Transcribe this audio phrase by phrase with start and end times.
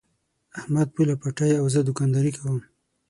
[0.59, 2.57] احمد پوله پټی او زه دوکانداري کوم.